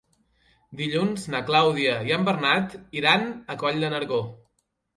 [0.79, 4.23] Dilluns na Clàudia i en Bernat iran a Coll de Nargó.